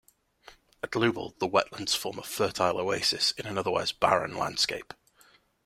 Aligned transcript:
At 0.81 0.93
Loubbal 0.95 1.35
the 1.37 1.47
wetlands 1.47 1.95
form 1.95 2.17
a 2.17 2.23
fertile 2.23 2.79
oasis 2.79 3.33
in 3.33 3.45
an 3.45 3.59
otherwise 3.59 3.91
barren 3.91 4.35
landschape. 4.35 4.95